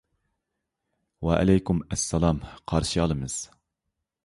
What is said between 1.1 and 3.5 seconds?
ۋەئەلەيكۇم ئەسسالام، قارشى ئالىمىز.